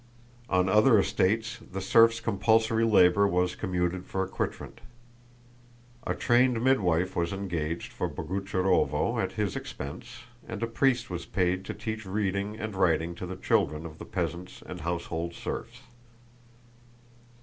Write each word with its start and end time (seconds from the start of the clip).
On 0.49 0.67
other 0.67 0.97
estates 0.97 1.59
the 1.59 1.79
serfs' 1.79 2.19
compulsory 2.19 2.83
labor 2.85 3.27
was 3.27 3.53
commuted 3.55 4.07
for 4.07 4.23
a 4.23 4.27
quitrent. 4.27 4.79
A 6.07 6.15
trained 6.15 6.63
midwife 6.63 7.15
was 7.15 7.31
engaged 7.31 7.91
for 7.93 8.09
Boguchárovo 8.09 9.21
at 9.21 9.33
his 9.33 9.55
expense, 9.55 10.21
and 10.47 10.63
a 10.63 10.65
priest 10.65 11.11
was 11.11 11.27
paid 11.27 11.63
to 11.65 11.75
teach 11.75 12.03
reading 12.03 12.59
and 12.59 12.75
writing 12.75 13.13
to 13.13 13.27
the 13.27 13.35
children 13.35 13.85
of 13.85 13.99
the 13.99 14.05
peasants 14.05 14.63
and 14.65 14.81
household 14.81 15.35
serfs. 15.35 15.81